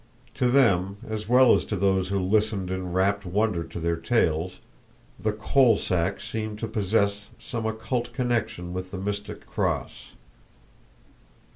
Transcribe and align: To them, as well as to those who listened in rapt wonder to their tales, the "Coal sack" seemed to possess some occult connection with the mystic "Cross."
To 0.33 0.49
them, 0.49 0.97
as 1.07 1.29
well 1.29 1.53
as 1.53 1.63
to 1.65 1.75
those 1.75 2.09
who 2.09 2.17
listened 2.17 2.71
in 2.71 2.91
rapt 2.91 3.23
wonder 3.23 3.63
to 3.65 3.79
their 3.79 3.97
tales, 3.97 4.57
the 5.19 5.31
"Coal 5.31 5.77
sack" 5.77 6.19
seemed 6.19 6.57
to 6.57 6.67
possess 6.67 7.27
some 7.39 7.67
occult 7.67 8.11
connection 8.11 8.73
with 8.73 8.89
the 8.89 8.97
mystic 8.97 9.45
"Cross." 9.45 10.13